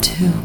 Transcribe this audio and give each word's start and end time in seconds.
too. 0.00 0.39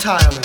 Entirely, 0.00 0.39